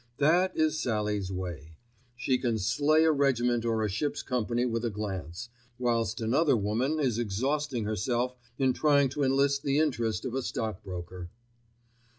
That 0.17 0.57
is 0.57 0.79
Sallie's 0.81 1.31
way. 1.31 1.75
She 2.15 2.39
can 2.39 2.57
slay 2.57 3.03
a 3.03 3.11
regiment 3.11 3.63
or 3.65 3.83
a 3.83 3.87
ship's 3.87 4.23
company 4.23 4.65
with 4.65 4.83
a 4.83 4.89
glance, 4.89 5.49
whilst 5.77 6.19
another 6.19 6.57
woman 6.57 6.99
is 6.99 7.19
exhausting 7.19 7.83
herself 7.85 8.35
in 8.57 8.73
trying 8.73 9.09
to 9.09 9.21
enlist 9.21 9.61
the 9.61 9.77
interest 9.77 10.25
of 10.25 10.33
a 10.33 10.41
stockbroker. 10.41 11.29